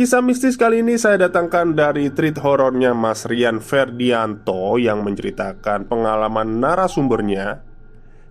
Kisah 0.00 0.24
mistis 0.24 0.56
kali 0.56 0.80
ini 0.80 0.96
saya 0.96 1.28
datangkan 1.28 1.76
dari 1.76 2.08
treat 2.08 2.40
horornya 2.40 2.96
Mas 2.96 3.28
Rian 3.28 3.60
Ferdianto 3.60 4.80
yang 4.80 5.04
menceritakan 5.04 5.84
pengalaman 5.84 6.56
narasumbernya 6.56 7.60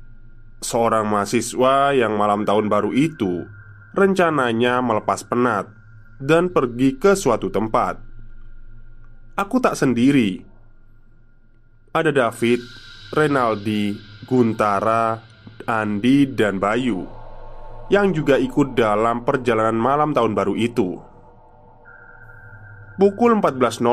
Seorang 0.61 1.09
mahasiswa 1.09 1.97
yang 1.97 2.21
malam 2.21 2.45
tahun 2.45 2.69
baru 2.69 2.93
itu 2.93 3.49
Rencananya 3.97 4.85
melepas 4.85 5.25
penat 5.25 5.73
Dan 6.21 6.53
pergi 6.53 7.01
ke 7.01 7.17
suatu 7.17 7.49
tempat. 7.49 7.97
Aku 9.41 9.57
tak 9.57 9.81
sendiri 9.81 10.52
ada 11.93 12.09
David, 12.09 12.65
Renaldi, 13.13 14.01
Guntara, 14.25 15.21
Andi, 15.69 16.25
dan 16.33 16.57
Bayu 16.57 17.05
yang 17.93 18.17
juga 18.17 18.41
ikut 18.41 18.73
dalam 18.73 19.29
perjalanan 19.29 19.77
malam 19.77 20.17
tahun 20.17 20.33
baru 20.33 20.57
itu. 20.57 20.97
Pukul 22.97 23.37
14.00 23.37 23.85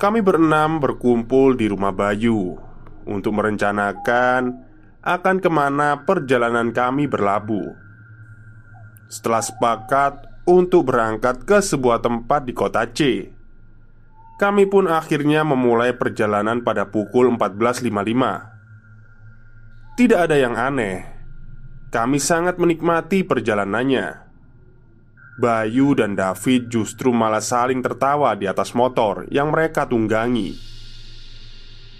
Kami 0.00 0.20
berenam 0.20 0.80
berkumpul 0.80 1.56
di 1.60 1.68
rumah 1.68 1.92
Bayu 1.92 2.56
Untuk 3.04 3.36
merencanakan 3.36 4.72
akan 5.04 5.36
ke 5.44 5.50
mana 5.52 6.08
perjalanan 6.08 6.72
kami 6.72 7.04
berlabuh 7.04 7.76
Setelah 9.12 9.44
sepakat 9.44 10.24
untuk 10.48 10.88
berangkat 10.88 11.44
ke 11.44 11.60
sebuah 11.60 12.00
tempat 12.00 12.48
di 12.48 12.56
kota 12.56 12.88
C 12.88 13.28
kami 14.34 14.66
pun 14.66 14.90
akhirnya 14.90 15.46
memulai 15.46 15.94
perjalanan 15.94 16.66
pada 16.66 16.90
pukul 16.90 17.30
14.55 17.38 19.94
Tidak 19.94 20.18
ada 20.18 20.34
yang 20.34 20.58
aneh. 20.58 21.06
Kami 21.94 22.18
sangat 22.18 22.58
menikmati 22.58 23.22
perjalanannya. 23.22 24.26
Bayu 25.38 25.94
dan 25.94 26.18
David 26.18 26.66
justru 26.66 27.14
malah 27.14 27.42
saling 27.42 27.78
tertawa 27.78 28.34
di 28.34 28.50
atas 28.50 28.74
motor 28.74 29.30
yang 29.30 29.54
mereka 29.54 29.86
tunggangi. 29.86 30.58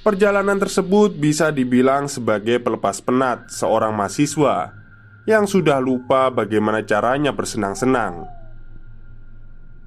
Perjalanan 0.03 0.59
tersebut 0.59 1.15
bisa 1.15 1.55
dibilang 1.55 2.11
sebagai 2.11 2.59
pelepas 2.59 2.99
penat 2.99 3.47
seorang 3.51 3.95
mahasiswa 3.95 4.75
yang 5.25 5.47
sudah 5.47 5.79
lupa 5.79 6.35
bagaimana 6.35 6.83
caranya 6.83 7.31
bersenang-senang. 7.31 8.27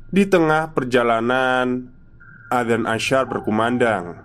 Di 0.07 0.23
tengah 0.25 0.71
perjalanan, 0.71 1.96
Adzan 2.47 2.87
Asyar 2.87 3.27
berkumandang. 3.27 4.23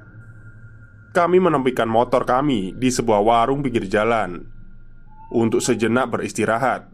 Kami 1.11 1.43
menempikan 1.43 1.91
motor 1.91 2.23
kami 2.23 2.71
di 2.73 2.89
sebuah 2.89 3.21
warung 3.21 3.61
pinggir 3.61 3.85
jalan 3.85 4.47
Untuk 5.29 5.61
sejenak 5.61 6.09
beristirahat. 6.09 6.89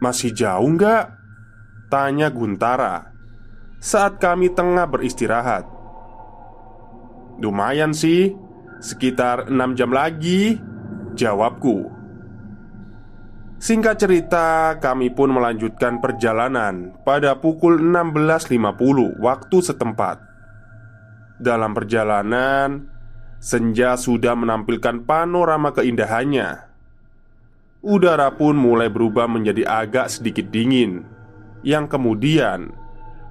Masih 0.00 0.32
jauh 0.32 0.66
nggak? 0.74 1.12
Tanya 1.92 2.32
Guntara 2.32 3.12
Saat 3.78 4.18
kami 4.18 4.50
tengah 4.50 4.88
beristirahat. 4.88 5.68
Lumayan 7.38 7.92
sih 7.92 8.32
Sekitar 8.80 9.52
6 9.52 9.78
jam 9.78 9.92
lagi 9.92 10.58
Jawabku 11.14 12.03
Singkat 13.58 13.96
cerita, 13.96 14.76
kami 14.82 15.14
pun 15.14 15.32
melanjutkan 15.32 16.02
perjalanan 16.02 16.92
pada 17.06 17.38
pukul 17.38 17.80
16.50 17.80 19.22
waktu 19.22 19.58
setempat. 19.62 20.16
Dalam 21.40 21.72
perjalanan, 21.72 22.86
senja 23.40 23.96
sudah 23.96 24.36
menampilkan 24.36 25.02
panorama 25.04 25.72
keindahannya. 25.72 26.70
Udara 27.84 28.32
pun 28.32 28.56
mulai 28.56 28.88
berubah 28.88 29.28
menjadi 29.28 29.68
agak 29.68 30.08
sedikit 30.08 30.48
dingin, 30.48 31.04
yang 31.60 31.84
kemudian 31.84 32.72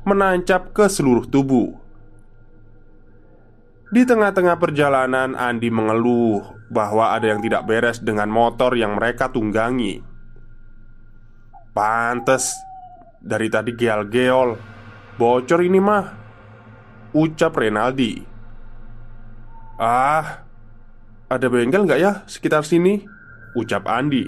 menancap 0.05 0.75
ke 0.75 0.85
seluruh 0.85 1.25
tubuh. 1.25 1.73
Di 3.93 4.05
tengah-tengah 4.05 4.57
perjalanan, 4.57 5.37
Andi 5.37 5.69
mengeluh 5.69 6.41
bahwa 6.73 7.13
ada 7.13 7.29
yang 7.29 7.41
tidak 7.45 7.65
beres 7.69 8.01
dengan 8.01 8.29
motor 8.29 8.73
yang 8.73 8.97
mereka 8.97 9.29
tunggangi. 9.29 10.12
Pantes. 11.73 12.53
Dari 13.17 13.49
tadi 13.49 13.73
geol-geol 13.73 14.53
Bocor 15.17 15.59
ini 15.65 15.81
mah. 15.81 16.05
Ucap 17.17 17.57
Renaldi. 17.57 18.21
Ah 19.81 20.45
Ada 21.29 21.49
bengkel 21.49 21.89
nggak 21.89 22.01
ya 22.01 22.21
sekitar 22.29 22.61
sini? 22.61 23.01
Ucap 23.57 23.89
Andi. 23.89 24.25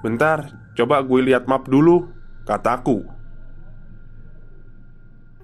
Bentar, 0.00 0.72
coba 0.72 1.04
gue 1.04 1.20
lihat 1.20 1.44
map 1.44 1.68
dulu 1.68 2.08
Kataku. 2.48 3.04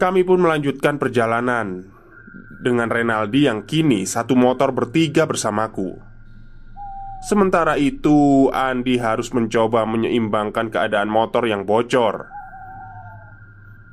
Kami 0.00 0.22
pun 0.24 0.38
melanjutkan 0.40 0.96
perjalanan 0.96 1.84
Dengan 2.64 2.86
Renaldi 2.86 3.50
yang 3.50 3.66
kini 3.66 4.06
satu 4.06 4.38
motor 4.38 4.70
bertiga 4.70 5.26
bersamaku 5.26 6.07
Sementara 7.18 7.74
itu, 7.74 8.46
Andi 8.54 8.94
harus 8.98 9.34
mencoba 9.34 9.82
menyeimbangkan 9.82 10.70
keadaan 10.70 11.10
motor 11.10 11.42
yang 11.50 11.66
bocor. 11.66 12.38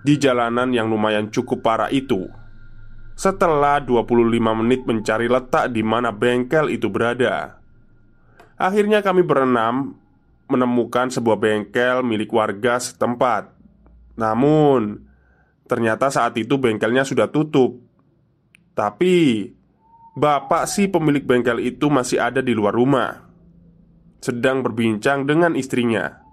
Di 0.05 0.21
jalanan 0.21 0.69
yang 0.69 0.85
lumayan 0.93 1.33
cukup 1.33 1.65
parah 1.65 1.89
itu 1.89 2.29
Setelah 3.17 3.81
25 3.81 4.37
menit 4.61 4.85
mencari 4.85 5.25
letak 5.25 5.73
di 5.73 5.81
mana 5.81 6.13
bengkel 6.13 6.69
itu 6.69 6.93
berada 6.93 7.57
Akhirnya 8.53 9.01
kami 9.01 9.25
berenam 9.25 9.97
menemukan 10.45 11.09
sebuah 11.09 11.41
bengkel 11.41 12.05
milik 12.05 12.29
warga 12.29 12.77
setempat 12.77 13.49
Namun 14.13 15.09
Ternyata 15.65 16.13
saat 16.13 16.37
itu 16.37 16.61
bengkelnya 16.61 17.01
sudah 17.01 17.33
tutup 17.33 17.81
Tapi 18.77 19.49
Bapak 20.15 20.71
si 20.71 20.87
pemilik 20.87 21.27
bengkel 21.27 21.59
itu 21.59 21.91
masih 21.91 22.23
ada 22.23 22.39
di 22.39 22.55
luar 22.55 22.71
rumah 22.71 23.19
Sedang 24.23 24.63
berbincang 24.63 25.27
dengan 25.27 25.59
istrinya. 25.59 26.23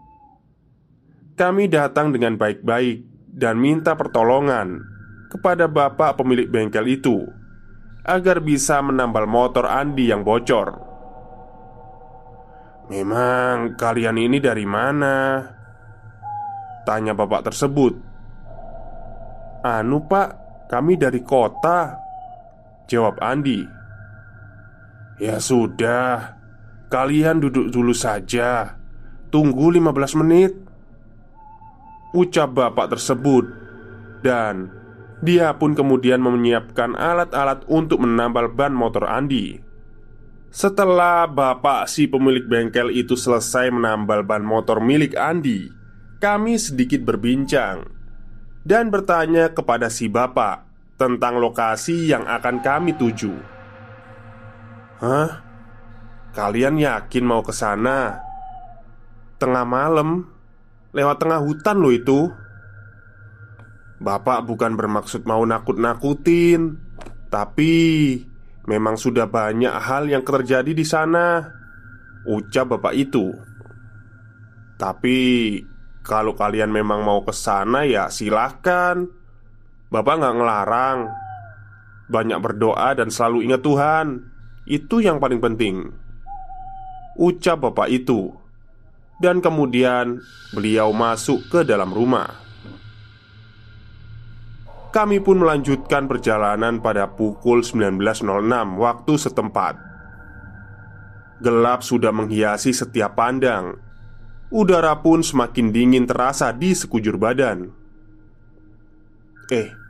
Kami 1.34 1.66
datang 1.66 2.14
dengan 2.14 2.38
baik-baik 2.38 3.02
Dan 3.34 3.58
minta 3.58 3.98
pertolongan 3.98 4.86
Kepada 5.34 5.66
bapak 5.66 6.14
pemilik 6.14 6.46
bengkel 6.46 6.94
itu 6.94 7.26
Agar 8.06 8.38
bisa 8.38 8.82
menambal 8.82 9.30
motor 9.30 9.62
Andi 9.62 10.10
yang 10.10 10.26
bocor. 10.26 10.74
Memang 12.90 13.78
kalian 13.78 14.18
ini 14.18 14.42
dari 14.42 14.66
mana? 14.66 15.38
Tanya 16.82 17.14
bapak 17.14 17.46
tersebut. 17.46 17.94
Anu 19.62 20.02
pak, 20.10 20.28
kami 20.66 20.98
dari 20.98 21.22
kota 21.22 22.01
Jawab 22.90 23.18
Andi. 23.22 23.66
Ya 25.22 25.38
sudah 25.38 26.42
Kalian 26.92 27.40
duduk 27.40 27.72
dulu 27.72 27.96
saja. 27.96 28.76
Tunggu 29.32 29.72
15 29.72 30.20
menit. 30.20 30.52
Ucap 32.12 32.52
bapak 32.52 32.92
tersebut. 32.92 33.48
Dan 34.20 34.68
Dia 35.24 35.56
pun 35.56 35.72
kemudian 35.72 36.20
menyiapkan 36.20 36.98
alat-alat 36.98 37.64
untuk 37.70 38.04
menambal 38.04 38.52
ban 38.52 38.76
motor 38.76 39.08
Andi. 39.08 39.56
Setelah 40.52 41.24
bapak 41.24 41.88
si 41.88 42.04
pemilik 42.04 42.44
bengkel 42.44 42.92
itu 42.92 43.16
selesai 43.16 43.72
menambal 43.72 44.20
ban 44.20 44.44
motor 44.44 44.84
milik 44.84 45.16
Andi 45.16 45.72
Kami 46.20 46.60
sedikit 46.60 47.00
berbincang 47.08 47.88
dan 48.60 48.92
bertanya 48.92 49.48
kepada 49.48 49.88
si 49.88 50.12
bapak 50.12 50.71
tentang 51.02 51.42
lokasi 51.42 52.06
yang 52.06 52.22
akan 52.30 52.62
kami 52.62 52.94
tuju. 52.94 53.34
"Hah? 55.02 55.42
Kalian 56.30 56.78
yakin 56.78 57.26
mau 57.26 57.42
ke 57.42 57.50
sana? 57.50 58.22
Tengah 59.42 59.66
malam, 59.66 60.30
lewat 60.94 61.18
tengah 61.18 61.42
hutan 61.42 61.82
loh 61.82 61.90
itu." 61.90 62.30
Bapak 63.98 64.46
bukan 64.46 64.78
bermaksud 64.78 65.26
mau 65.26 65.42
nakut-nakutin, 65.42 66.78
tapi 67.30 67.74
memang 68.66 68.94
sudah 68.94 69.26
banyak 69.26 69.74
hal 69.74 70.06
yang 70.06 70.22
terjadi 70.22 70.70
di 70.70 70.86
sana. 70.86 71.50
Ucap 72.26 72.78
bapak 72.78 72.94
itu. 72.94 73.34
Tapi 74.78 75.18
kalau 76.02 76.34
kalian 76.34 76.74
memang 76.74 77.06
mau 77.06 77.22
ke 77.22 77.30
sana 77.30 77.86
ya 77.86 78.10
silahkan 78.10 79.21
Bapak 79.92 80.24
nggak 80.24 80.36
ngelarang. 80.40 80.98
Banyak 82.08 82.38
berdoa 82.40 82.96
dan 82.96 83.12
selalu 83.12 83.44
ingat 83.44 83.60
Tuhan. 83.60 84.06
Itu 84.64 85.04
yang 85.04 85.20
paling 85.20 85.36
penting. 85.44 85.92
Ucap 87.20 87.60
bapak 87.60 87.92
itu. 87.92 88.32
Dan 89.20 89.44
kemudian 89.44 90.24
beliau 90.56 90.96
masuk 90.96 91.44
ke 91.52 91.60
dalam 91.60 91.92
rumah. 91.92 92.40
Kami 94.92 95.20
pun 95.20 95.40
melanjutkan 95.40 96.08
perjalanan 96.08 96.80
pada 96.80 97.12
pukul 97.12 97.60
19.06 97.60 98.80
waktu 98.80 99.12
setempat. 99.16 99.74
Gelap 101.44 101.80
sudah 101.84 102.12
menghiasi 102.12 102.72
setiap 102.72 103.16
pandang. 103.16 103.76
Udara 104.52 105.00
pun 105.00 105.24
semakin 105.24 105.72
dingin 105.72 106.04
terasa 106.04 106.52
di 106.52 106.76
sekujur 106.76 107.16
badan. 107.16 107.72
Eh, 109.48 109.81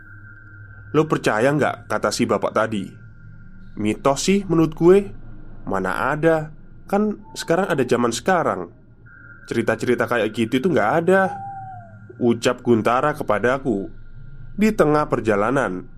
lo 0.93 1.09
percaya 1.09 1.49
nggak 1.53 1.89
kata 1.89 2.13
si 2.13 2.29
bapak 2.29 2.53
tadi? 2.53 2.85
Mitos 3.81 4.29
sih 4.29 4.45
menurut 4.45 4.73
gue. 4.77 4.99
Mana 5.65 6.13
ada. 6.13 6.53
Kan 6.85 7.25
sekarang 7.33 7.73
ada 7.73 7.85
zaman 7.89 8.13
sekarang. 8.13 8.69
Cerita-cerita 9.49 10.05
kayak 10.05 10.29
gitu 10.37 10.61
itu 10.61 10.69
nggak 10.69 10.91
ada. 11.05 11.41
Ucap 12.21 12.61
Guntara 12.61 13.17
kepadaku 13.17 13.89
Di 14.53 14.69
tengah 14.77 15.09
perjalanan. 15.09 15.89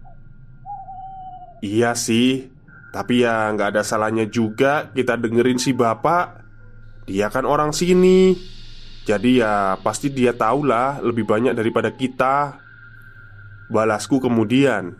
Iya 1.58 1.98
sih 1.98 2.54
Tapi 2.94 3.26
ya 3.26 3.50
nggak 3.50 3.74
ada 3.74 3.82
salahnya 3.82 4.30
juga 4.30 4.94
kita 4.94 5.18
dengerin 5.18 5.58
si 5.58 5.74
bapak. 5.74 6.46
Dia 7.10 7.26
kan 7.34 7.42
orang 7.42 7.74
sini. 7.74 8.38
Jadi 9.04 9.42
ya 9.42 9.76
pasti 9.82 10.14
dia 10.14 10.32
tahulah 10.32 11.02
lebih 11.02 11.26
banyak 11.26 11.52
daripada 11.58 11.90
kita 11.92 12.63
Balasku 13.72 14.20
kemudian 14.20 14.92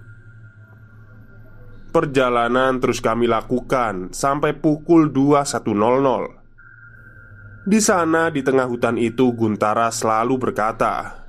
Perjalanan 1.93 2.81
terus 2.81 3.05
kami 3.05 3.28
lakukan 3.28 4.11
sampai 4.11 4.56
pukul 4.56 5.12
21.00 5.12 7.69
Di 7.69 7.78
sana 7.78 8.32
di 8.32 8.40
tengah 8.40 8.66
hutan 8.66 8.96
itu 8.96 9.31
Guntara 9.37 9.93
selalu 9.93 10.34
berkata 10.40 11.22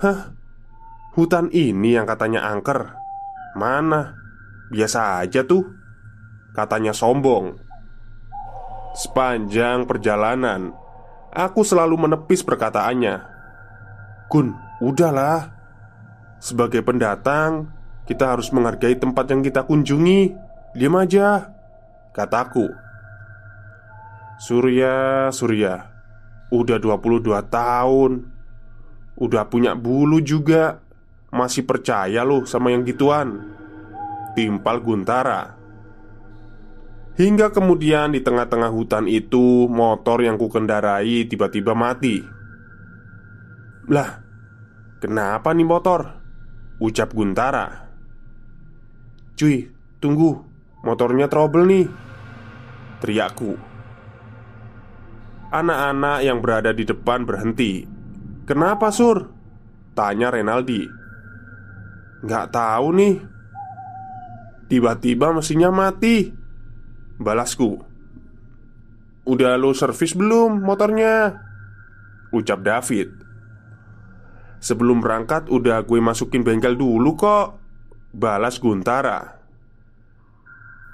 Hah? 0.00 0.32
Hutan 1.12 1.52
ini 1.52 1.94
yang 1.94 2.08
katanya 2.08 2.48
angker 2.48 2.96
Mana? 3.54 4.16
Biasa 4.72 5.20
aja 5.20 5.44
tuh 5.44 5.68
Katanya 6.56 6.96
sombong 6.96 7.60
Sepanjang 8.96 9.84
perjalanan 9.84 10.72
Aku 11.30 11.60
selalu 11.60 12.08
menepis 12.08 12.40
perkataannya 12.40 13.32
Gun, 14.32 14.56
udahlah. 14.82 15.54
Sebagai 16.42 16.82
pendatang 16.82 17.70
Kita 18.02 18.34
harus 18.34 18.50
menghargai 18.50 18.98
tempat 18.98 19.30
yang 19.30 19.46
kita 19.46 19.62
kunjungi. 19.62 20.34
Diam 20.74 20.98
aja 20.98 21.54
Kataku. 22.12 22.66
Surya, 24.42 25.30
Surya. 25.30 25.86
Udah 26.50 26.76
22 26.82 27.30
tahun. 27.46 28.26
Udah 29.16 29.46
punya 29.46 29.78
bulu 29.78 30.18
juga. 30.18 30.82
Masih 31.32 31.64
percaya 31.64 32.26
loh 32.26 32.44
sama 32.44 32.74
yang 32.74 32.84
gituan? 32.84 33.54
Timpal 34.36 34.84
Guntara. 34.84 35.56
Hingga 37.16 37.54
kemudian 37.54 38.12
di 38.12 38.20
tengah-tengah 38.20 38.72
hutan 38.72 39.04
itu 39.08 39.68
Motor 39.68 40.26
yang 40.26 40.36
kukendarai 40.36 41.24
tiba-tiba 41.30 41.72
mati. 41.72 42.20
Lah 43.88 44.20
Kenapa 45.02 45.50
nih 45.50 45.66
motor? 45.66 46.14
Ucap 46.78 47.10
Guntara. 47.10 47.90
Cuy, 49.34 49.66
tunggu. 49.98 50.46
Motornya 50.86 51.26
trouble 51.26 51.66
nih. 51.66 51.90
Teriakku. 53.02 53.58
Anak-anak 55.50 56.22
yang 56.22 56.38
berada 56.38 56.70
di 56.70 56.86
depan 56.86 57.26
berhenti. 57.26 57.82
Kenapa 58.46 58.94
Sur? 58.94 59.26
Tanya 59.98 60.30
Renaldi. 60.30 60.86
Gak 62.22 62.54
tahu 62.54 62.94
nih. 62.94 63.18
Tiba-tiba 64.70 65.34
mesinnya 65.34 65.74
mati. 65.74 66.30
Balasku. 67.18 67.74
Udah 69.26 69.58
lo 69.58 69.74
servis 69.74 70.14
belum 70.14 70.62
motornya? 70.62 71.42
Ucap 72.30 72.62
David 72.62 73.21
Sebelum 74.62 75.02
berangkat 75.02 75.50
udah 75.50 75.82
gue 75.82 75.98
masukin 75.98 76.46
bengkel 76.46 76.78
dulu 76.78 77.18
kok. 77.18 77.58
Balas 78.14 78.62
Guntara. 78.62 79.42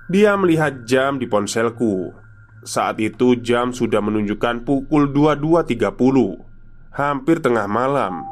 Dia 0.08 0.32
melihat 0.40 0.88
jam 0.88 1.20
di 1.20 1.28
ponselku. 1.28 2.16
Saat 2.64 2.96
itu 3.04 3.36
jam 3.44 3.76
sudah 3.76 4.00
menunjukkan 4.00 4.64
pukul 4.64 5.12
22.30 5.12 6.96
Hampir 6.96 7.44
tengah 7.44 7.68
malam. 7.68 8.24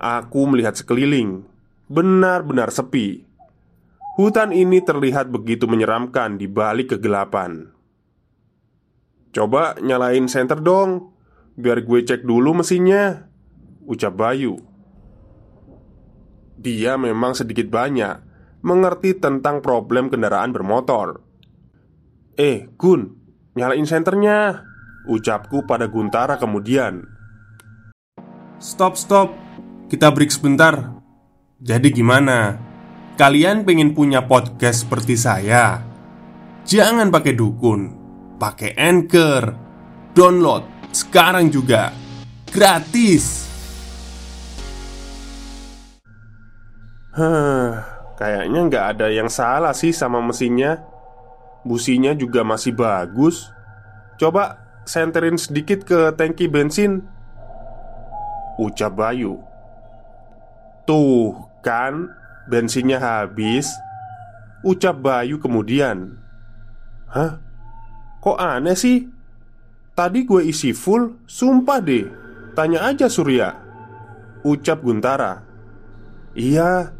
Aku 0.00 0.48
melihat 0.48 0.72
sekeliling 0.72 1.44
Benar-benar 1.88 2.68
sepi. 2.68 3.24
Hutan 4.20 4.52
ini 4.52 4.84
terlihat 4.84 5.32
begitu 5.32 5.64
menyeramkan 5.64 6.36
di 6.36 6.44
balik 6.44 6.92
kegelapan. 6.96 7.72
"Coba 9.32 9.72
nyalain 9.80 10.28
senter 10.28 10.60
dong, 10.60 11.16
biar 11.56 11.80
gue 11.86 12.04
cek 12.04 12.28
dulu 12.28 12.60
mesinnya," 12.60 13.27
ucap 13.88 14.12
Bayu. 14.12 14.60
Dia 16.60 17.00
memang 17.00 17.32
sedikit 17.32 17.72
banyak 17.72 18.20
mengerti 18.60 19.16
tentang 19.16 19.64
problem 19.64 20.12
kendaraan 20.12 20.52
bermotor. 20.52 21.24
"Eh, 22.36 22.68
Gun, 22.76 23.16
nyalain 23.56 23.88
senternya," 23.88 24.60
ucapku 25.08 25.64
pada 25.64 25.88
Guntara 25.88 26.36
kemudian. 26.36 27.06
Stop, 28.60 29.00
stop. 29.00 29.32
Kita 29.88 30.12
break 30.12 30.28
sebentar. 30.28 31.00
Jadi 31.62 31.88
gimana? 31.94 32.58
Kalian 33.16 33.64
pengen 33.64 33.96
punya 33.96 34.26
podcast 34.26 34.84
seperti 34.84 35.16
saya? 35.16 35.82
Jangan 36.68 37.08
pakai 37.08 37.32
dukun, 37.32 37.80
pakai 38.36 38.76
Anchor. 38.76 39.42
Download 40.12 40.66
sekarang 40.92 41.48
juga. 41.48 41.94
Gratis. 42.50 43.47
Kayaknya 48.18 48.60
nggak 48.66 48.86
ada 48.96 49.06
yang 49.10 49.30
salah 49.30 49.74
sih 49.74 49.94
sama 49.94 50.18
mesinnya. 50.22 50.82
Businya 51.66 52.14
juga 52.14 52.46
masih 52.46 52.74
bagus. 52.74 53.50
Coba 54.18 54.58
senterin 54.86 55.38
sedikit 55.38 55.86
ke 55.86 56.14
tangki 56.14 56.50
bensin. 56.50 57.06
Ucap 58.58 58.98
Bayu. 58.98 59.38
Tuh 60.82 61.46
kan, 61.62 62.10
bensinnya 62.50 62.98
habis. 62.98 63.70
Ucap 64.66 64.98
Bayu 64.98 65.38
kemudian. 65.38 66.18
Hah? 67.06 67.38
Kok 68.18 68.38
aneh 68.38 68.74
sih? 68.74 69.06
Tadi 69.94 70.26
gue 70.26 70.42
isi 70.46 70.74
full, 70.74 71.22
sumpah 71.26 71.78
deh. 71.78 72.06
Tanya 72.58 72.90
aja 72.90 73.06
Surya. 73.06 73.54
Ucap 74.42 74.82
Guntara. 74.82 75.46
Iya, 76.34 76.97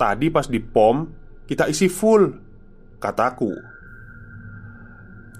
tadi 0.00 0.32
pas 0.32 0.48
di 0.48 0.56
pom 0.56 1.04
kita 1.44 1.68
isi 1.68 1.92
full, 1.92 2.32
kataku. 2.96 3.52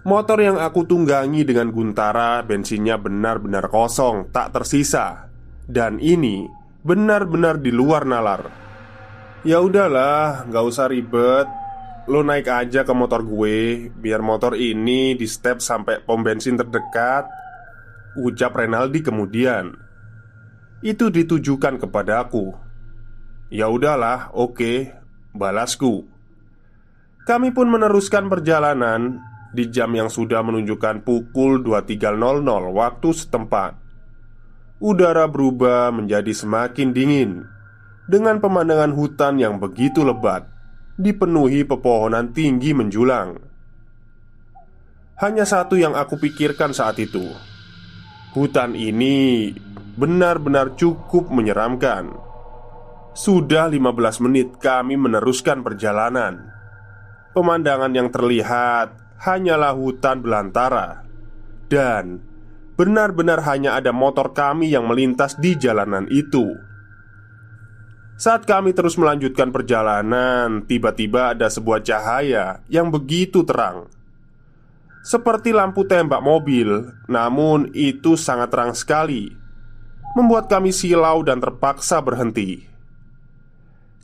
Motor 0.04 0.38
yang 0.42 0.58
aku 0.60 0.84
tunggangi 0.84 1.46
dengan 1.46 1.72
Guntara 1.72 2.44
bensinnya 2.44 3.00
benar-benar 3.00 3.72
kosong, 3.72 4.28
tak 4.28 4.52
tersisa. 4.52 5.30
Dan 5.64 5.96
ini 6.02 6.44
benar-benar 6.82 7.62
di 7.62 7.70
luar 7.70 8.04
nalar. 8.04 8.50
Ya 9.46 9.62
udahlah, 9.62 10.50
nggak 10.50 10.64
usah 10.66 10.90
ribet. 10.90 11.48
Lo 12.10 12.26
naik 12.26 12.48
aja 12.50 12.82
ke 12.82 12.90
motor 12.96 13.22
gue 13.22 13.86
Biar 13.92 14.18
motor 14.24 14.58
ini 14.58 15.14
di 15.14 15.28
step 15.28 15.60
sampai 15.60 16.00
pom 16.00 16.24
bensin 16.24 16.56
terdekat 16.56 17.28
Ucap 18.18 18.56
Renaldi 18.56 19.04
kemudian 19.04 19.76
Itu 20.80 21.12
ditujukan 21.12 21.76
kepada 21.76 22.24
aku 22.24 22.69
Ya 23.50 23.66
udahlah, 23.66 24.30
oke 24.30 24.94
Balasku 25.34 26.06
Kami 27.26 27.50
pun 27.50 27.66
meneruskan 27.66 28.30
perjalanan 28.30 29.18
Di 29.50 29.66
jam 29.66 29.90
yang 29.90 30.06
sudah 30.06 30.40
menunjukkan 30.46 31.02
pukul 31.02 31.60
23.00 31.66 32.46
waktu 32.70 33.08
setempat 33.10 33.72
Udara 34.80 35.26
berubah 35.26 35.90
menjadi 35.90 36.30
semakin 36.30 36.94
dingin 36.94 37.42
Dengan 38.06 38.38
pemandangan 38.38 38.94
hutan 38.94 39.42
yang 39.42 39.58
begitu 39.58 40.06
lebat 40.06 40.60
dipenuhi 41.00 41.64
pepohonan 41.64 42.36
tinggi 42.36 42.76
menjulang. 42.76 43.40
Hanya 45.16 45.48
satu 45.48 45.80
yang 45.80 45.96
aku 45.96 46.20
pikirkan 46.20 46.76
saat 46.76 47.00
itu, 47.00 47.24
hutan 48.36 48.76
ini 48.76 49.52
benar-benar 49.96 50.76
cukup 50.76 51.32
menyeramkan. 51.32 52.12
Sudah 53.10 53.66
15 53.66 54.22
menit 54.22 54.48
kami 54.62 54.94
meneruskan 54.94 55.66
perjalanan. 55.66 56.46
Pemandangan 57.34 57.90
yang 57.90 58.08
terlihat 58.10 58.94
hanyalah 59.18 59.74
hutan 59.74 60.22
belantara 60.22 61.10
dan 61.70 62.22
benar-benar 62.74 63.42
hanya 63.46 63.78
ada 63.78 63.92
motor 63.92 64.32
kami 64.34 64.72
yang 64.72 64.88
melintas 64.88 65.38
di 65.38 65.54
jalanan 65.58 66.08
itu. 66.10 66.54
Saat 68.20 68.44
kami 68.44 68.76
terus 68.76 69.00
melanjutkan 69.00 69.48
perjalanan, 69.48 70.62
tiba-tiba 70.68 71.32
ada 71.32 71.48
sebuah 71.48 71.80
cahaya 71.80 72.60
yang 72.68 72.92
begitu 72.92 73.42
terang, 73.48 73.88
seperti 75.00 75.56
lampu 75.56 75.88
tembak 75.88 76.20
mobil. 76.20 76.92
Namun, 77.08 77.72
itu 77.72 78.20
sangat 78.20 78.52
terang 78.52 78.76
sekali, 78.76 79.32
membuat 80.12 80.52
kami 80.52 80.68
silau 80.68 81.24
dan 81.24 81.40
terpaksa 81.40 82.04
berhenti. 82.04 82.69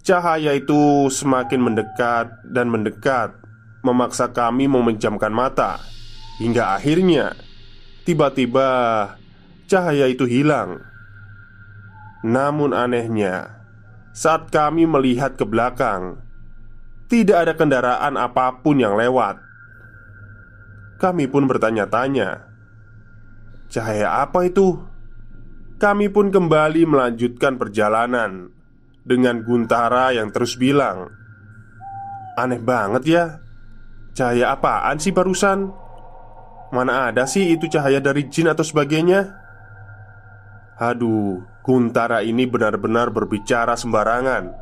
Cahaya 0.06 0.54
itu 0.54 1.10
semakin 1.10 1.66
mendekat 1.66 2.30
dan 2.46 2.70
mendekat, 2.70 3.34
memaksa 3.82 4.30
kami 4.30 4.70
memejamkan 4.70 5.34
mata 5.34 5.82
hingga 6.38 6.78
akhirnya 6.78 7.34
tiba-tiba 8.06 8.70
cahaya 9.66 10.06
itu 10.06 10.22
hilang. 10.22 10.78
Namun, 12.22 12.70
anehnya 12.70 13.50
saat 14.14 14.46
kami 14.54 14.86
melihat 14.86 15.34
ke 15.34 15.42
belakang, 15.42 16.22
tidak 17.10 17.42
ada 17.42 17.52
kendaraan 17.58 18.14
apa 18.14 18.62
pun 18.62 18.78
yang 18.78 18.94
lewat. 18.94 19.42
Kami 21.02 21.26
pun 21.26 21.50
bertanya-tanya, 21.50 22.46
"Cahaya 23.66 24.22
apa 24.22 24.46
itu?" 24.46 24.78
Kami 25.82 26.08
pun 26.14 26.30
kembali 26.30 26.88
melanjutkan 26.88 27.58
perjalanan 27.58 28.55
dengan 29.06 29.46
Guntara 29.46 30.10
yang 30.10 30.34
terus 30.34 30.58
bilang, 30.58 31.14
"Aneh 32.34 32.58
banget 32.58 33.02
ya, 33.06 33.24
cahaya 34.18 34.58
apaan 34.58 34.98
sih 34.98 35.14
barusan? 35.14 35.70
Mana 36.74 37.14
ada 37.14 37.22
sih 37.30 37.54
itu 37.54 37.70
cahaya 37.70 38.02
dari 38.02 38.26
jin 38.26 38.50
atau 38.50 38.66
sebagainya?" 38.66 39.46
Aduh, 40.76 41.40
Guntara 41.64 42.20
ini 42.20 42.44
benar-benar 42.44 43.08
berbicara 43.08 43.74
sembarangan 43.74 44.52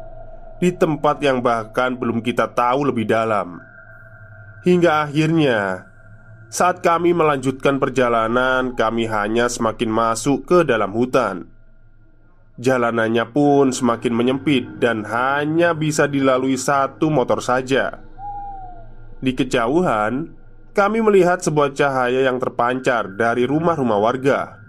Di 0.62 0.70
tempat 0.72 1.18
yang 1.20 1.42
bahkan 1.42 1.98
belum 1.98 2.22
kita 2.22 2.54
tahu 2.54 2.88
lebih 2.88 3.04
dalam 3.04 3.58
Hingga 4.62 5.10
akhirnya 5.10 5.90
Saat 6.48 6.86
kami 6.86 7.12
melanjutkan 7.12 7.82
perjalanan 7.82 8.78
Kami 8.78 9.10
hanya 9.10 9.50
semakin 9.50 9.90
masuk 9.90 10.46
ke 10.46 10.58
dalam 10.62 10.94
hutan 10.94 11.53
Jalanannya 12.54 13.34
pun 13.34 13.74
semakin 13.74 14.14
menyempit 14.14 14.78
Dan 14.78 15.02
hanya 15.10 15.74
bisa 15.74 16.06
dilalui 16.06 16.54
satu 16.54 17.10
motor 17.10 17.42
saja 17.42 17.98
Di 19.18 19.34
kejauhan 19.34 20.30
Kami 20.70 20.98
melihat 21.02 21.42
sebuah 21.42 21.74
cahaya 21.74 22.30
yang 22.30 22.38
terpancar 22.38 23.10
dari 23.18 23.42
rumah-rumah 23.42 23.98
warga 23.98 24.64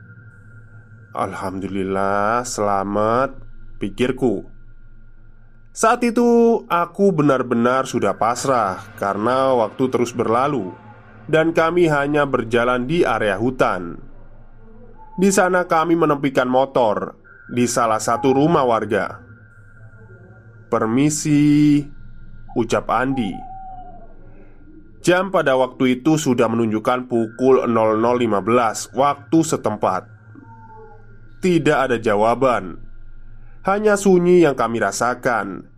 Alhamdulillah, 1.15 2.44
selamat, 2.44 3.39
pikirku. 3.80 4.44
Saat 5.72 6.04
itu 6.04 6.60
aku 6.68 7.15
benar-benar 7.15 7.88
sudah 7.88 8.20
pasrah 8.20 8.84
karena 9.00 9.56
waktu 9.56 9.88
terus 9.88 10.12
berlalu 10.12 10.75
dan 11.32 11.56
kami 11.56 11.88
hanya 11.88 12.27
berjalan 12.27 12.84
di 12.84 13.08
area 13.08 13.39
hutan. 13.39 13.96
Di 15.15 15.32
sana 15.32 15.63
kami 15.63 15.96
menepikan 15.96 16.51
motor 16.51 17.15
di 17.50 17.66
salah 17.70 18.02
satu 18.02 18.34
rumah 18.34 18.66
warga. 18.66 19.22
Permisi, 20.70 21.84
ucap 22.58 22.90
Andi. 22.90 23.34
Jam 25.06 25.30
pada 25.30 25.54
waktu 25.54 26.02
itu 26.02 26.18
sudah 26.18 26.50
menunjukkan 26.50 27.06
pukul 27.06 27.62
00.15 27.70 28.98
waktu 28.98 29.40
setempat. 29.46 30.16
Tidak 31.46 31.78
ada 31.78 32.02
jawaban 32.02 32.82
Hanya 33.70 34.02
sunyi 34.02 34.42
yang 34.42 34.58
kami 34.58 34.82
rasakan 34.82 35.70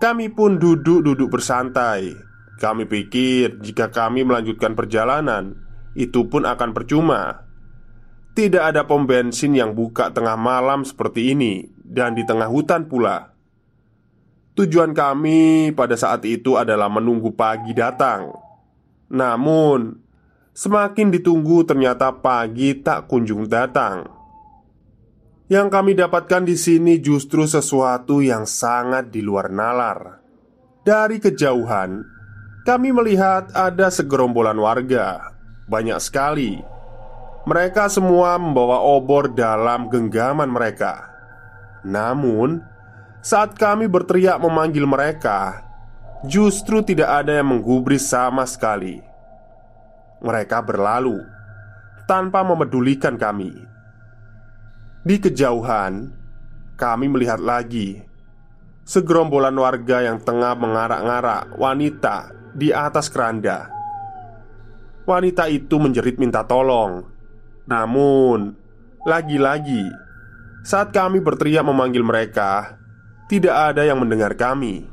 Kami 0.00 0.32
pun 0.32 0.56
duduk-duduk 0.56 1.28
bersantai 1.28 2.16
Kami 2.56 2.88
pikir 2.88 3.60
jika 3.60 3.92
kami 3.92 4.24
melanjutkan 4.24 4.72
perjalanan 4.72 5.60
Itu 5.92 6.32
pun 6.32 6.48
akan 6.48 6.72
percuma 6.72 7.47
Tidak 8.38 8.62
ada 8.62 8.86
pom 8.86 9.02
bensin 9.02 9.58
yang 9.58 9.74
buka 9.74 10.14
tengah 10.14 10.38
malam 10.38 10.86
seperti 10.86 11.34
ini 11.34 11.66
Dan 11.74 12.14
di 12.14 12.22
tengah 12.22 12.46
hutan 12.46 12.86
pula 12.86 13.34
Tujuan 14.54 14.94
kami 14.94 15.74
pada 15.74 15.98
saat 15.98 16.22
itu 16.22 16.54
adalah 16.54 16.86
menunggu 16.86 17.34
pagi 17.34 17.74
datang 17.74 18.30
Namun 19.10 19.90
Semakin 20.54 21.10
ditunggu 21.10 21.66
ternyata 21.66 22.14
pagi 22.14 22.78
tak 22.78 23.10
kunjung 23.10 23.50
datang 23.50 24.18
yang 25.48 25.72
kami 25.72 25.96
dapatkan 25.96 26.44
di 26.44 26.60
sini 26.60 27.00
justru 27.00 27.48
sesuatu 27.48 28.20
yang 28.20 28.44
sangat 28.44 29.08
di 29.08 29.24
luar 29.24 29.48
nalar. 29.48 30.20
Dari 30.84 31.16
kejauhan, 31.16 32.04
kami 32.68 32.92
melihat 32.92 33.48
ada 33.56 33.88
segerombolan 33.88 34.60
warga, 34.60 35.32
banyak 35.64 35.96
sekali. 36.04 36.60
Mereka 37.48 37.88
semua 37.88 38.36
membawa 38.36 38.76
obor 38.84 39.32
dalam 39.32 39.88
genggaman 39.88 40.52
mereka. 40.52 41.08
Namun, 41.80 42.60
saat 43.24 43.56
kami 43.56 43.88
berteriak 43.88 44.36
memanggil 44.36 44.84
mereka, 44.84 45.64
justru 46.28 46.84
tidak 46.84 47.08
ada 47.08 47.40
yang 47.40 47.48
menggubris 47.48 48.04
sama 48.04 48.44
sekali. 48.44 49.00
Mereka 50.20 50.60
berlalu 50.60 51.24
tanpa 52.04 52.44
memedulikan 52.44 53.16
kami. 53.16 53.56
Di 55.08 55.16
kejauhan, 55.16 56.12
kami 56.76 57.08
melihat 57.08 57.40
lagi 57.40 58.04
segerombolan 58.84 59.56
warga 59.56 60.04
yang 60.04 60.20
tengah 60.20 60.52
mengarak-ngarak 60.52 61.56
wanita 61.56 62.28
di 62.52 62.76
atas 62.76 63.08
keranda. 63.08 63.72
Wanita 65.08 65.48
itu 65.48 65.80
menjerit 65.80 66.20
minta 66.20 66.44
tolong. 66.44 67.16
Namun, 67.68 68.56
lagi-lagi 69.04 69.84
saat 70.64 70.88
kami 70.92 71.20
berteriak 71.20 71.64
memanggil 71.64 72.00
mereka, 72.00 72.80
tidak 73.28 73.72
ada 73.72 73.84
yang 73.84 74.00
mendengar 74.00 74.32
kami. 74.36 74.88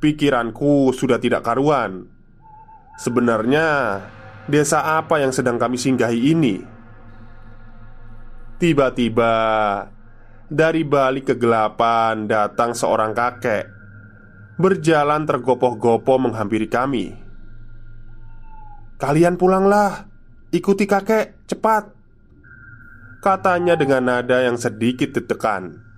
Pikiranku 0.00 0.96
sudah 0.96 1.20
tidak 1.20 1.44
karuan. 1.44 2.08
Sebenarnya, 2.96 4.00
desa 4.48 4.96
apa 4.96 5.20
yang 5.20 5.36
sedang 5.36 5.60
kami 5.60 5.76
singgahi 5.76 6.32
ini? 6.32 6.64
Tiba-tiba, 8.58 9.34
dari 10.48 10.82
balik 10.82 11.36
kegelapan 11.36 12.24
datang 12.24 12.72
seorang 12.72 13.12
kakek 13.12 13.68
berjalan 14.56 15.28
tergopoh-gopoh 15.28 16.18
menghampiri 16.18 16.66
kami. 16.66 17.14
"Kalian 18.98 19.38
pulanglah, 19.38 20.07
ikuti 20.54 20.88
kakek, 20.88 21.48
cepat!" 21.48 21.98
Katanya 23.18 23.74
dengan 23.74 24.06
nada 24.06 24.46
yang 24.46 24.54
sedikit 24.54 25.10
ditekan. 25.10 25.88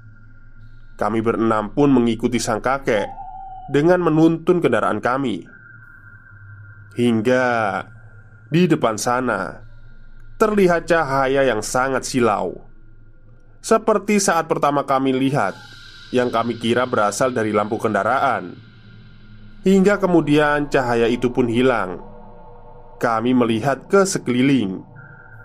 Kami 0.96 1.24
berenam 1.24 1.72
pun 1.72 1.88
mengikuti 1.88 2.36
sang 2.36 2.60
kakek 2.60 3.08
Dengan 3.72 4.04
menuntun 4.04 4.60
kendaraan 4.60 5.00
kami. 5.00 5.48
Hingga 6.92 7.46
Di 8.52 8.68
depan 8.68 9.00
sana 9.00 9.64
Terlihat 10.36 10.84
cahaya 10.84 11.44
yang 11.44 11.64
sangat 11.64 12.04
silau. 12.04 12.68
Seperti 13.64 14.20
saat 14.20 14.44
pertama 14.44 14.84
kami 14.84 15.16
lihat 15.16 15.56
Yang 16.12 16.36
kami 16.36 16.52
kira 16.60 16.84
berasal 16.84 17.32
dari 17.32 17.52
lampu 17.56 17.80
kendaraan. 17.80 18.56
Hingga 19.64 20.00
kemudian 20.00 20.68
cahaya 20.68 21.08
itu 21.08 21.32
pun 21.32 21.48
hilang 21.48 22.09
Kami 23.00 23.32
melihat 23.32 23.88
ke 23.88 24.04
sekeliling 24.04 24.84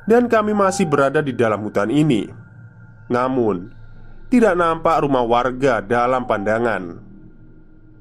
dan 0.06 0.30
kami 0.30 0.54
masih 0.54 0.86
berada 0.86 1.24
di 1.24 1.34
dalam 1.34 1.66
hutan 1.66 1.90
ini. 1.90 2.30
Namun, 3.10 3.74
tidak 4.30 4.58
nampak 4.58 5.02
rumah 5.02 5.26
warga 5.26 5.82
dalam 5.82 6.26
pandangan. 6.26 7.00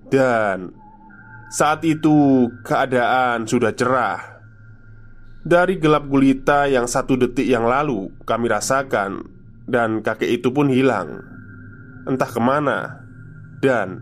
Dan 0.08 0.72
saat 1.54 1.86
itu 1.86 2.48
keadaan 2.64 3.48
sudah 3.48 3.72
cerah. 3.72 4.20
Dari 5.44 5.76
gelap 5.76 6.08
gulita 6.08 6.64
yang 6.64 6.88
satu 6.88 7.20
detik 7.20 7.44
yang 7.44 7.68
lalu 7.68 8.08
kami 8.24 8.48
rasakan, 8.48 9.28
dan 9.68 10.00
kakek 10.00 10.40
itu 10.40 10.48
pun 10.48 10.72
hilang. 10.72 11.20
Entah 12.08 12.28
ke 12.28 12.40
mana, 12.40 13.04
dan 13.60 14.00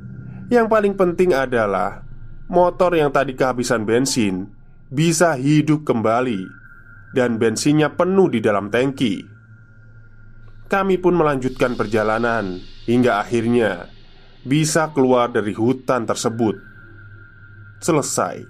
yang 0.51 0.71
paling 0.71 0.95
penting 0.95 1.35
adalah 1.35 2.07
motor 2.47 2.95
yang 2.95 3.11
tadi 3.11 3.35
kehabisan 3.35 3.83
bensin 3.83 4.62
bisa 4.93 5.41
hidup 5.41 5.89
kembali 5.89 6.45
dan 7.17 7.41
bensinnya 7.41 7.97
penuh 7.97 8.29
di 8.29 8.45
dalam 8.45 8.69
tangki. 8.69 9.25
Kami 10.69 11.01
pun 11.01 11.17
melanjutkan 11.17 11.81
perjalanan 11.81 12.61
hingga 12.85 13.25
akhirnya 13.25 13.89
bisa 14.45 14.93
keluar 14.93 15.33
dari 15.33 15.57
hutan 15.57 16.05
tersebut. 16.05 16.61
Selesai. 17.81 18.45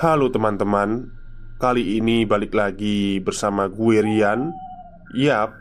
Halo 0.00 0.32
teman-teman, 0.32 1.12
kali 1.60 2.00
ini 2.00 2.24
balik 2.24 2.56
lagi 2.56 3.20
bersama 3.20 3.68
gue 3.68 4.00
Rian. 4.00 4.48
Yap, 5.12 5.52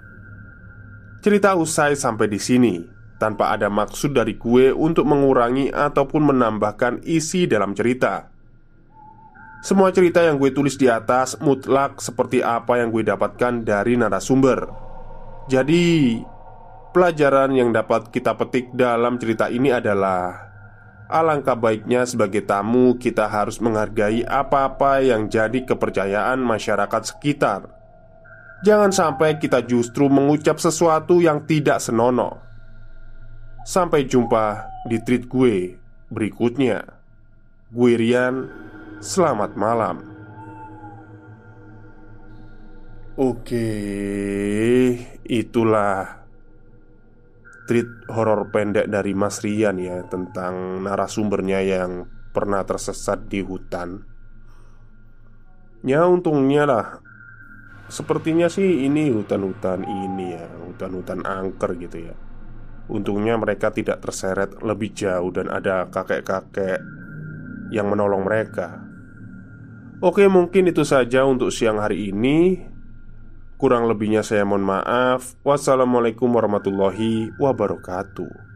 cerita 1.20 1.60
usai 1.60 2.00
sampai 2.00 2.32
di 2.32 2.40
sini 2.40 2.80
tanpa 3.20 3.52
ada 3.52 3.67
maksud 3.67 4.15
dari 4.15 4.39
gue 4.39 4.72
untuk 4.72 5.04
mengurangi 5.04 5.76
ataupun 5.76 6.32
menambahkan 6.32 7.04
isi 7.04 7.52
dalam 7.52 7.76
cerita. 7.76 8.38
Semua 9.60 9.91
cerita 9.91 10.24
yang 10.24 10.39
gue 10.39 10.56
tulis 10.56 10.80
di 10.80 10.88
atas 10.88 11.36
mutlak 11.43 12.00
seperti 12.00 12.39
apa 12.39 12.80
yang 12.80 12.95
gue 12.95 13.04
dapatkan 13.04 13.67
dari 13.67 14.00
narasumber. 14.00 14.72
Jadi, 15.52 16.15
pelajaran 16.95 17.52
yang 17.52 17.76
dapat 17.76 18.08
kita 18.08 18.39
petik 18.39 18.72
dalam 18.72 19.19
cerita 19.19 19.52
ini 19.52 19.67
adalah 19.67 20.48
alangkah 21.12 21.60
baiknya 21.60 22.08
sebagai 22.08 22.48
tamu 22.48 22.95
kita 22.95 23.28
harus 23.28 23.60
menghargai 23.60 24.24
apa-apa 24.24 25.04
yang 25.04 25.28
jadi 25.28 25.67
kepercayaan 25.67 26.39
masyarakat 26.39 27.02
sekitar. 27.04 27.67
Jangan 28.63 28.95
sampai 28.95 29.43
kita 29.43 29.60
justru 29.67 30.08
mengucap 30.08 30.56
sesuatu 30.56 31.19
yang 31.19 31.43
tidak 31.43 31.84
senonoh. 31.84 32.39
Sampai 33.67 34.08
jumpa 34.08 34.72
di 34.88 35.04
treat 35.04 35.28
gue 35.28 35.76
berikutnya. 36.08 36.95
Gue 37.69 38.00
Rian 38.00 38.68
Selamat 39.00 39.56
malam. 39.56 40.04
Oke, 43.16 43.72
itulah 45.24 46.28
treat 47.64 47.88
horor 48.12 48.52
pendek 48.52 48.92
dari 48.92 49.16
Mas 49.16 49.40
Rian 49.40 49.80
ya 49.80 50.04
tentang 50.04 50.84
narasumbernya 50.84 51.64
yang 51.64 52.12
pernah 52.36 52.68
tersesat 52.68 53.32
di 53.32 53.40
hutan. 53.40 54.04
Ya 55.80 56.04
untungnya 56.04 56.68
lah 56.68 57.00
Sepertinya 57.88 58.52
sih 58.52 58.84
ini 58.84 59.16
hutan-hutan 59.16 59.88
ini 59.88 60.36
ya 60.36 60.44
Hutan-hutan 60.68 61.24
angker 61.24 61.80
gitu 61.80 62.04
ya 62.04 62.16
Untungnya 62.92 63.40
mereka 63.40 63.72
tidak 63.72 64.04
terseret 64.04 64.60
lebih 64.60 64.92
jauh 64.92 65.32
Dan 65.32 65.48
ada 65.48 65.88
kakek-kakek 65.88 66.84
yang 67.72 67.88
menolong 67.88 68.28
mereka 68.28 68.88
Oke, 70.00 70.24
mungkin 70.32 70.72
itu 70.72 70.88
saja 70.88 71.28
untuk 71.28 71.52
siang 71.52 71.84
hari 71.84 72.16
ini. 72.16 72.64
Kurang 73.60 73.92
lebihnya 73.92 74.24
saya 74.24 74.48
mohon 74.48 74.64
maaf. 74.64 75.36
Wassalamualaikum 75.44 76.32
warahmatullahi 76.32 77.36
wabarakatuh. 77.36 78.49